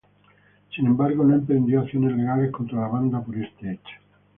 [0.75, 3.95] Sin embargo, no emprendió acciones legales contra la banda por este hecho.